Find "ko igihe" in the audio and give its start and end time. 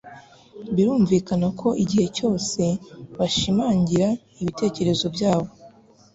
1.59-2.07